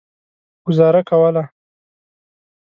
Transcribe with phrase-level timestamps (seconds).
[0.65, 1.43] ګوزاره کوله.